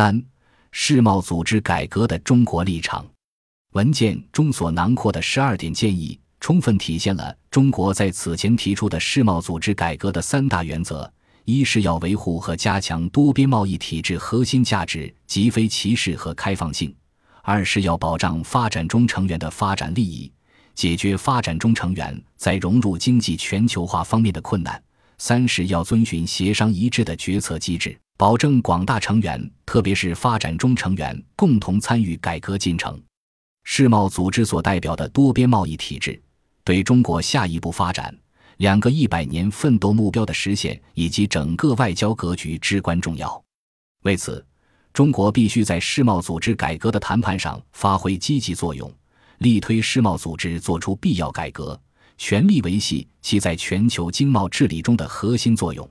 [0.00, 0.18] 三、
[0.70, 3.04] 世贸组织改革的中国立场。
[3.72, 11.12] 文件中所囊括的十二点建议，充分体现了中国在此前提出的世贸组织改革的三大原则：
[11.44, 16.88] 一是要维护和加强多边贸易体制核心价值及非歧视和开放性；
[17.42, 20.32] 二是要保障发展中成员的发展利益，
[20.74, 24.80] 解决发展中成员在融入经济全球化方面的困难；
[25.18, 33.02] 三是要遵循协商一致的决策机制，保证广大成员，特别是发展中成员共同参与改革进程。
[33.64, 36.22] 世贸组织所代表的多边贸易体制，
[36.62, 38.14] 对中国下一步发展、
[38.58, 43.42] 两个一百年奋斗目标的实现以及整个外交格局至关重要。
[44.02, 44.44] 为此，
[44.92, 48.92] 中国必须在世贸组织改革的谈判上发挥积极作用，
[49.38, 51.80] 力推世贸组织做出必要改革，
[52.18, 55.90] 全力维系其在全球经贸治理中的核心作用。